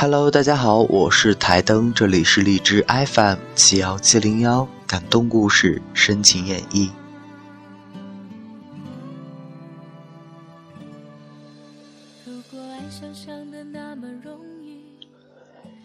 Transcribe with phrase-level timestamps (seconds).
[0.00, 6.88] Hello，大家好，我是台灯，这里是荔枝 FM 七幺七零幺，感动故事，深情演绎。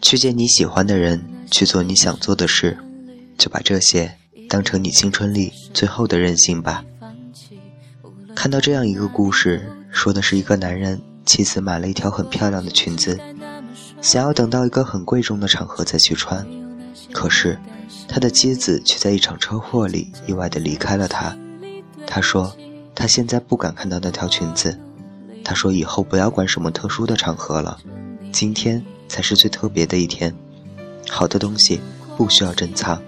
[0.00, 1.20] 去见你喜欢的人，
[1.50, 2.78] 去做你想做的事，
[3.36, 4.14] 就把这些
[4.48, 6.84] 当成你青春里最后的任性吧。
[8.32, 13.18] 看到这样一个故事，说的是一个男人妻子买了一条很漂亮的裙子。
[14.04, 16.46] 想要等到一个很贵重的场合再去穿，
[17.10, 17.58] 可是
[18.06, 21.34] 他的妻子却在一场车祸里意外的离开了他。
[22.06, 22.54] 他说
[22.94, 24.78] 他现在不敢看到那条裙子。
[25.42, 27.78] 他说以后不要管什么特殊的场合了，
[28.30, 30.34] 今天才是最特别的一天。
[31.08, 31.80] 好的东西
[32.14, 33.00] 不需要珍藏，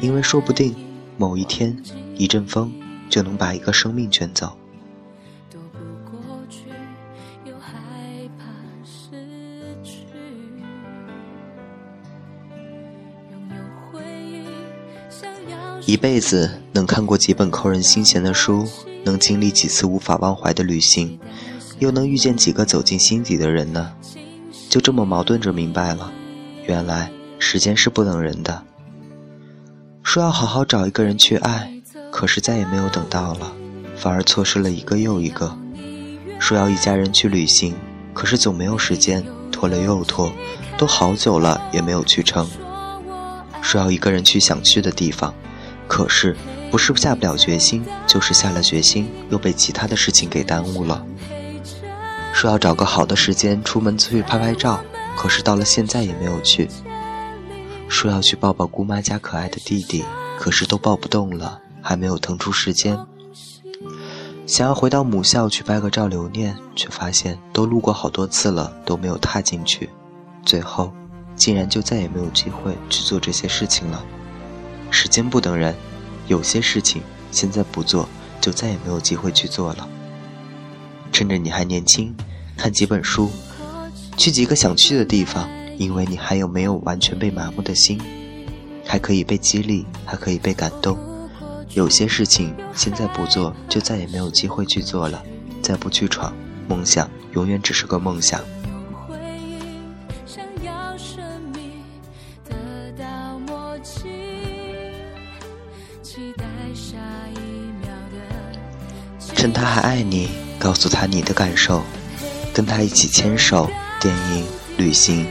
[0.00, 0.76] 因为说不定
[1.16, 1.76] 某一天
[2.16, 2.72] 一阵风
[3.08, 4.56] 就能把一个生命卷走。
[15.86, 18.68] 一辈子能看过几本扣人心弦的书，
[19.02, 21.18] 能经历几次无法忘怀的旅行，
[21.78, 23.92] 又能遇见几个走进心底的人呢？
[24.68, 26.12] 就这么矛盾着明白了，
[26.66, 28.62] 原来时间是不等人的。
[30.02, 31.72] 说要好好找一个人去爱，
[32.12, 33.52] 可是再也没有等到了，
[33.96, 35.56] 反而错失了一个又一个。
[36.38, 37.74] 说要一家人去旅行，
[38.12, 40.32] 可是总没有时间，拖了又拖，
[40.78, 42.46] 都好久了也没有去成。
[43.62, 45.34] 说要一个人去想去的地方。
[45.90, 46.36] 可是，
[46.70, 51.04] 不是下不了决心，就是下了决心，又被其他的事情给耽误了。
[52.32, 54.80] 说要找个好的时间出门去拍拍照，
[55.16, 56.68] 可是到了现在也没有去。
[57.88, 60.04] 说要去抱抱姑妈家可爱的弟弟，
[60.38, 62.96] 可是都抱不动了，还没有腾出时间。
[64.46, 69.90] 想要回到母校去拍个照留念，却发现都路过好多次了，都没有踏进去。
[70.46, 70.92] 最后，
[71.34, 74.04] 竟然就再也没有机会去做这些事情了。
[74.90, 75.74] 时间不等人，
[76.26, 78.08] 有些事情现在不做，
[78.40, 79.88] 就再也没有机会去做了。
[81.12, 82.14] 趁着你还年轻，
[82.56, 83.30] 看几本书，
[84.16, 88.00] 去几个想去的地方，因为你还有没有完全被麻木的心，
[88.84, 90.98] 还可以被激励，还可以被感动。
[91.74, 95.22] 有些事情现在不做，就再也没有机会去做了。
[95.62, 96.34] 再不去闯，
[96.66, 98.40] 梦想永远只是个梦想。
[109.36, 110.28] 趁他还爱你，
[110.58, 111.84] 告诉他你的感受，
[112.52, 114.44] 跟他一起牵手、电影、
[114.76, 115.24] 旅行，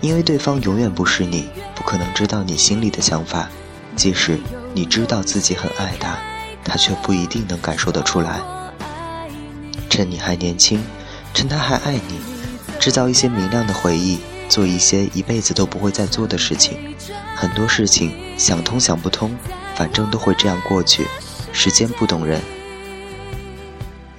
[0.00, 3.48] 因为对方永远不是你，不可能知道你心里的想法。
[3.96, 4.38] 即使
[4.72, 6.16] 你知道自己很爱他，
[6.64, 8.40] 他却不一定能感受得出来。
[9.90, 10.80] 趁你还年轻，
[11.32, 12.20] 趁他还爱你，
[12.78, 16.94] 制造一些明亮的回忆，做一些一辈子都不会再做的事情。
[17.34, 19.36] 很多事情想通想不通，
[19.74, 21.06] 反正都会这样过去。
[21.52, 22.40] 时间不等人。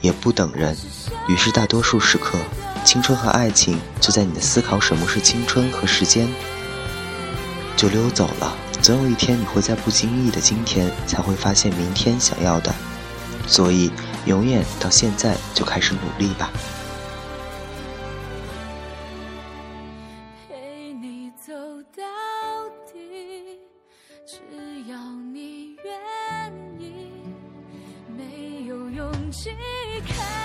[0.02, 0.78] 也不等人，
[1.28, 2.38] 于是大多数时刻，
[2.84, 6.28] 青春和爱情就在你的思考什么是青春和时间，
[7.76, 8.56] 就溜走了。
[8.84, 12.72] 总有一天，你会在不经意的今天，才会发现明天想要的。
[13.48, 13.92] 所以，
[14.26, 16.52] 永远到现在就开始努力吧。
[29.36, 29.52] 去
[30.08, 30.45] 看。